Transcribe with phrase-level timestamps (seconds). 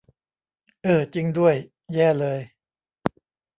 [0.83, 1.55] เอ้อ จริงด้วย
[1.93, 2.39] แย่เลย